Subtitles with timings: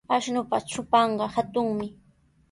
[0.15, 1.87] Ashnupa trupanqa hatunmi.